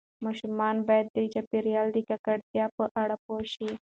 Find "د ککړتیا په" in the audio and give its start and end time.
1.93-2.83